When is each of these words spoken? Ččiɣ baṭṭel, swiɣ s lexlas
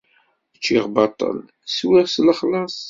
Ččiɣ 0.57 0.85
baṭṭel, 0.95 1.37
swiɣ 1.75 2.05
s 2.07 2.15
lexlas 2.25 2.75